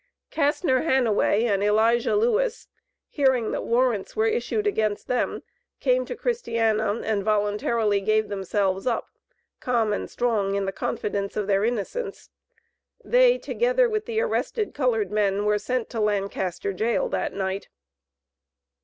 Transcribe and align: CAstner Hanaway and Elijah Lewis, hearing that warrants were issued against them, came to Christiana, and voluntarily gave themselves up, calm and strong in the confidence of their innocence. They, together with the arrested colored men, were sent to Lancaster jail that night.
CAstner 0.31 0.81
Hanaway 0.83 1.43
and 1.45 1.61
Elijah 1.61 2.15
Lewis, 2.15 2.67
hearing 3.07 3.51
that 3.51 3.61
warrants 3.63 4.15
were 4.15 4.25
issued 4.25 4.65
against 4.65 5.07
them, 5.07 5.43
came 5.79 6.05
to 6.07 6.15
Christiana, 6.15 6.91
and 7.03 7.23
voluntarily 7.23 8.01
gave 8.01 8.27
themselves 8.27 8.87
up, 8.87 9.09
calm 9.59 9.93
and 9.93 10.09
strong 10.09 10.55
in 10.55 10.65
the 10.65 10.71
confidence 10.71 11.37
of 11.37 11.45
their 11.45 11.63
innocence. 11.63 12.31
They, 13.05 13.37
together 13.37 13.87
with 13.87 14.07
the 14.07 14.19
arrested 14.21 14.73
colored 14.73 15.11
men, 15.11 15.45
were 15.45 15.59
sent 15.59 15.87
to 15.91 15.99
Lancaster 15.99 16.73
jail 16.73 17.07
that 17.09 17.33
night. 17.33 17.67